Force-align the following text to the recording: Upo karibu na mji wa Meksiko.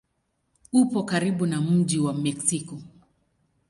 Upo 0.71 1.03
karibu 1.03 1.45
na 1.45 1.61
mji 1.61 1.99
wa 1.99 2.13
Meksiko. 2.13 2.81